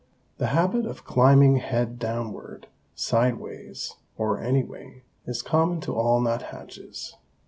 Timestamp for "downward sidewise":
1.99-3.97